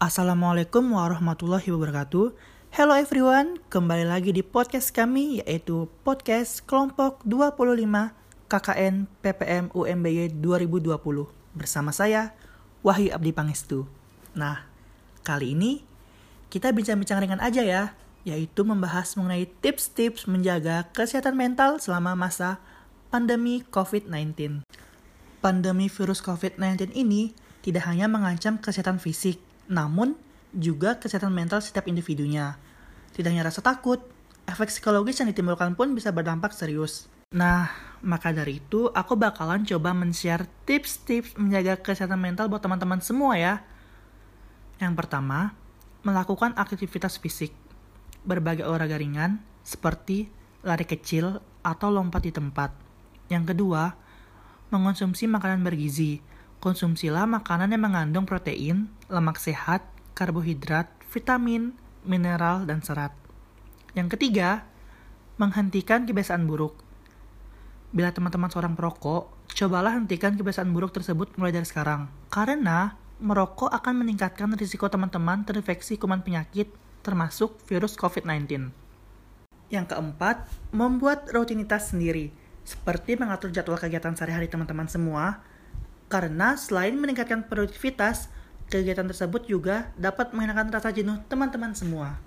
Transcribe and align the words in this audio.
Assalamualaikum 0.00 0.96
warahmatullahi 0.96 1.68
wabarakatuh. 1.68 2.32
Hello 2.72 2.96
everyone, 2.96 3.60
kembali 3.68 4.08
lagi 4.08 4.32
di 4.32 4.40
podcast 4.40 4.96
kami 4.96 5.44
yaitu 5.44 5.92
podcast 6.08 6.64
kelompok 6.64 7.20
25 7.28 7.84
KKN 8.48 9.04
PPM 9.20 9.68
UMBY 9.76 10.40
2020 10.40 10.96
bersama 11.52 11.92
saya 11.92 12.32
Wahyu 12.80 13.12
Abdi 13.12 13.28
Pangestu. 13.36 13.84
Nah, 14.32 14.64
kali 15.20 15.52
ini 15.52 15.84
kita 16.48 16.72
bincang-bincang 16.72 17.20
ringan 17.20 17.44
aja 17.44 17.60
ya, 17.60 17.92
yaitu 18.24 18.64
membahas 18.64 19.12
mengenai 19.20 19.52
tips-tips 19.60 20.24
menjaga 20.24 20.88
kesehatan 20.96 21.36
mental 21.36 21.76
selama 21.76 22.16
masa 22.16 22.56
pandemi 23.12 23.68
COVID-19. 23.68 24.64
Pandemi 25.44 25.92
virus 25.92 26.24
COVID-19 26.24 26.88
ini 26.96 27.36
tidak 27.60 27.84
hanya 27.84 28.08
mengancam 28.08 28.56
kesehatan 28.56 28.96
fisik, 28.96 29.49
namun 29.70 30.18
juga 30.50 30.98
kesehatan 30.98 31.30
mental 31.30 31.62
setiap 31.62 31.86
individunya. 31.86 32.58
Tidak 33.14 33.30
hanya 33.30 33.46
rasa 33.46 33.62
takut, 33.62 34.02
efek 34.50 34.66
psikologis 34.66 35.22
yang 35.22 35.30
ditimbulkan 35.30 35.78
pun 35.78 35.94
bisa 35.94 36.10
berdampak 36.10 36.50
serius. 36.50 37.06
Nah, 37.30 37.70
maka 38.02 38.34
dari 38.34 38.58
itu 38.58 38.90
aku 38.90 39.14
bakalan 39.14 39.62
coba 39.62 39.94
men-share 39.94 40.50
tips-tips 40.66 41.38
menjaga 41.38 41.78
kesehatan 41.78 42.18
mental 42.18 42.50
buat 42.50 42.58
teman-teman 42.58 42.98
semua 42.98 43.38
ya. 43.38 43.62
Yang 44.82 44.98
pertama, 44.98 45.54
melakukan 46.02 46.58
aktivitas 46.58 47.22
fisik. 47.22 47.54
Berbagai 48.26 48.66
olahraga 48.66 48.98
ringan 48.98 49.38
seperti 49.62 50.26
lari 50.66 50.82
kecil 50.82 51.38
atau 51.62 51.88
lompat 51.94 52.26
di 52.26 52.32
tempat. 52.34 52.74
Yang 53.30 53.54
kedua, 53.54 53.94
mengonsumsi 54.74 55.30
makanan 55.30 55.62
bergizi 55.62 56.18
Konsumsilah 56.60 57.24
makanan 57.24 57.72
yang 57.72 57.88
mengandung 57.88 58.28
protein, 58.28 58.92
lemak 59.08 59.40
sehat, 59.40 59.80
karbohidrat, 60.12 60.92
vitamin, 61.08 61.72
mineral, 62.04 62.68
dan 62.68 62.84
serat. 62.84 63.16
Yang 63.96 64.20
ketiga, 64.20 64.68
menghentikan 65.40 66.04
kebiasaan 66.04 66.44
buruk. 66.44 66.76
Bila 67.96 68.12
teman-teman 68.12 68.52
seorang 68.52 68.76
perokok, 68.76 69.48
cobalah 69.56 69.96
hentikan 69.96 70.36
kebiasaan 70.36 70.68
buruk 70.68 70.92
tersebut 70.92 71.32
mulai 71.40 71.48
dari 71.48 71.64
sekarang. 71.64 72.12
Karena 72.28 72.92
merokok 73.24 73.72
akan 73.72 74.04
meningkatkan 74.04 74.52
risiko 74.52 74.84
teman-teman 74.92 75.48
terinfeksi 75.48 75.96
kuman 75.96 76.20
penyakit 76.20 76.68
termasuk 77.00 77.56
virus 77.72 77.96
COVID-19. 77.96 78.68
Yang 79.72 79.86
keempat, 79.96 80.44
membuat 80.76 81.24
rutinitas 81.32 81.88
sendiri, 81.88 82.36
seperti 82.68 83.16
mengatur 83.16 83.48
jadwal 83.48 83.80
kegiatan 83.80 84.12
sehari-hari 84.12 84.52
teman-teman 84.52 84.92
semua, 84.92 85.40
karena 86.10 86.58
selain 86.58 86.98
meningkatkan 86.98 87.46
produktivitas, 87.46 88.28
kegiatan 88.66 89.06
tersebut 89.06 89.46
juga 89.46 89.94
dapat 89.94 90.34
menghilangkan 90.34 90.74
rasa 90.74 90.90
jenuh 90.90 91.22
teman-teman 91.30 91.70
semua. 91.72 92.18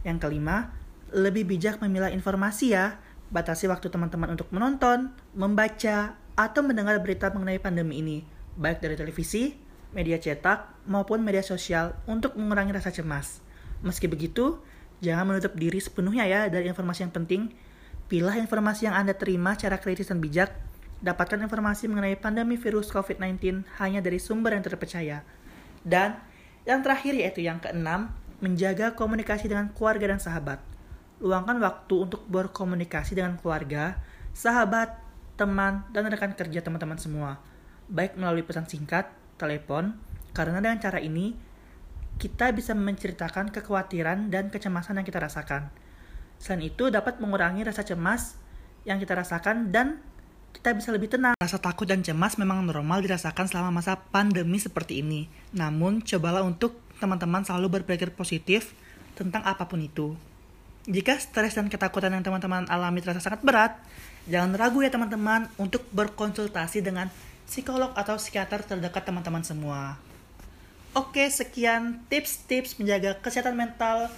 Yang 0.00 0.24
kelima, 0.24 0.72
lebih 1.12 1.44
bijak 1.44 1.78
memilah 1.84 2.08
informasi 2.08 2.72
ya. 2.72 2.96
Batasi 3.28 3.68
waktu 3.68 3.92
teman-teman 3.92 4.32
untuk 4.32 4.48
menonton, 4.48 5.12
membaca, 5.36 6.16
atau 6.32 6.60
mendengar 6.64 6.96
berita 7.04 7.28
mengenai 7.28 7.60
pandemi 7.60 8.00
ini, 8.00 8.18
baik 8.56 8.80
dari 8.80 8.96
televisi, 8.96 9.52
media 9.92 10.16
cetak, 10.16 10.88
maupun 10.88 11.20
media 11.20 11.44
sosial 11.44 11.92
untuk 12.08 12.32
mengurangi 12.40 12.72
rasa 12.72 12.88
cemas. 12.88 13.44
Meski 13.84 14.08
begitu, 14.08 14.56
jangan 15.04 15.28
menutup 15.28 15.52
diri 15.52 15.76
sepenuhnya 15.76 16.24
ya 16.24 16.40
dari 16.48 16.64
informasi 16.64 17.04
yang 17.04 17.12
penting. 17.12 17.52
Pilih 18.08 18.32
informasi 18.40 18.88
yang 18.88 18.96
Anda 18.96 19.12
terima 19.12 19.52
secara 19.52 19.76
kritis 19.76 20.08
dan 20.08 20.24
bijak 20.24 20.48
Dapatkan 20.98 21.38
informasi 21.46 21.86
mengenai 21.86 22.18
pandemi 22.18 22.58
virus 22.58 22.90
COVID-19 22.90 23.62
hanya 23.78 24.02
dari 24.02 24.18
sumber 24.18 24.58
yang 24.58 24.66
terpercaya. 24.66 25.22
Dan 25.86 26.18
yang 26.66 26.82
terakhir 26.82 27.14
yaitu 27.14 27.46
yang 27.46 27.62
keenam, 27.62 28.10
menjaga 28.42 28.94
komunikasi 28.94 29.46
dengan 29.50 29.70
keluarga 29.74 30.10
dan 30.14 30.20
sahabat. 30.22 30.58
Luangkan 31.18 31.58
waktu 31.58 31.94
untuk 32.06 32.26
berkomunikasi 32.30 33.18
dengan 33.18 33.38
keluarga, 33.38 33.98
sahabat, 34.34 34.94
teman, 35.38 35.86
dan 35.94 36.06
rekan 36.10 36.34
kerja 36.34 36.62
teman-teman 36.62 36.98
semua. 36.98 37.38
Baik 37.90 38.18
melalui 38.18 38.42
pesan 38.46 38.66
singkat, 38.66 39.10
telepon, 39.38 39.98
karena 40.34 40.62
dengan 40.62 40.78
cara 40.82 40.98
ini 40.98 41.34
kita 42.18 42.50
bisa 42.50 42.74
menceritakan 42.74 43.54
kekhawatiran 43.54 44.30
dan 44.34 44.50
kecemasan 44.50 44.98
yang 44.98 45.06
kita 45.06 45.22
rasakan. 45.22 45.70
Selain 46.42 46.66
itu 46.66 46.90
dapat 46.90 47.22
mengurangi 47.22 47.62
rasa 47.62 47.86
cemas 47.86 48.38
yang 48.82 48.98
kita 48.98 49.14
rasakan 49.14 49.70
dan 49.70 50.02
kita 50.58 50.74
bisa 50.74 50.90
lebih 50.90 51.06
tenang. 51.06 51.38
Rasa 51.38 51.62
takut 51.62 51.86
dan 51.86 52.02
cemas 52.02 52.34
memang 52.34 52.66
normal 52.66 52.98
dirasakan 52.98 53.46
selama 53.46 53.78
masa 53.78 53.94
pandemi 53.94 54.58
seperti 54.58 55.06
ini. 55.06 55.30
Namun, 55.54 56.02
cobalah 56.02 56.42
untuk 56.42 56.74
teman-teman 56.98 57.46
selalu 57.46 57.78
berpikir 57.78 58.10
positif 58.10 58.74
tentang 59.14 59.46
apa 59.46 59.70
pun 59.70 59.78
itu. 59.78 60.18
Jika 60.90 61.14
stres 61.22 61.54
dan 61.54 61.70
ketakutan 61.70 62.10
yang 62.10 62.26
teman-teman 62.26 62.66
alami 62.66 62.98
terasa 62.98 63.22
sangat 63.22 63.46
berat, 63.46 63.78
jangan 64.26 64.58
ragu 64.58 64.82
ya 64.82 64.90
teman-teman 64.90 65.46
untuk 65.62 65.86
berkonsultasi 65.94 66.82
dengan 66.82 67.06
psikolog 67.46 67.94
atau 67.94 68.18
psikiater 68.18 68.66
terdekat 68.66 69.06
teman-teman 69.06 69.46
semua. 69.46 69.94
Oke, 70.96 71.22
sekian 71.30 72.02
tips-tips 72.10 72.82
menjaga 72.82 73.14
kesehatan 73.22 73.54
mental 73.54 74.10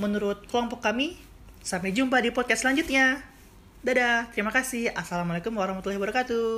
menurut 0.00 0.48
kelompok 0.48 0.80
kami. 0.80 1.20
Sampai 1.60 1.92
jumpa 1.92 2.24
di 2.24 2.32
podcast 2.32 2.64
selanjutnya. 2.64 3.33
Dadah, 3.84 4.32
terima 4.32 4.48
kasih. 4.48 4.88
Assalamualaikum 4.96 5.52
warahmatullahi 5.52 6.00
wabarakatuh. 6.00 6.48